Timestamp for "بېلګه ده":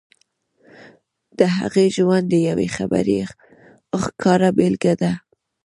4.57-5.11